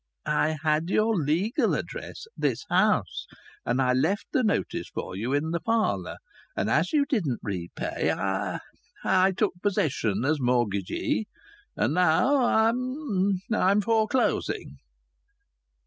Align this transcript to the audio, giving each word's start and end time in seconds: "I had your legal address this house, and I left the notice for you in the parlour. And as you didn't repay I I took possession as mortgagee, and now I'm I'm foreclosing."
"I 0.25 0.57
had 0.63 0.89
your 0.89 1.15
legal 1.15 1.75
address 1.75 2.25
this 2.35 2.65
house, 2.69 3.27
and 3.67 3.79
I 3.79 3.93
left 3.93 4.25
the 4.31 4.41
notice 4.41 4.87
for 4.89 5.15
you 5.15 5.31
in 5.31 5.51
the 5.51 5.59
parlour. 5.59 6.17
And 6.57 6.71
as 6.71 6.91
you 6.91 7.05
didn't 7.05 7.41
repay 7.43 8.09
I 8.11 8.61
I 9.03 9.31
took 9.31 9.53
possession 9.61 10.25
as 10.25 10.41
mortgagee, 10.41 11.27
and 11.77 11.93
now 11.93 12.43
I'm 12.43 13.41
I'm 13.53 13.79
foreclosing." 13.81 14.79